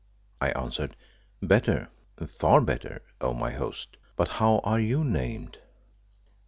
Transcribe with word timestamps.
I 0.41 0.49
answered, 0.53 0.95
"Better. 1.43 1.89
Far 2.25 2.59
better, 2.61 3.03
oh, 3.21 3.35
my 3.35 3.51
host 3.51 3.97
but 4.15 4.29
how 4.29 4.57
are 4.63 4.79
you 4.79 5.03
named?" 5.03 5.59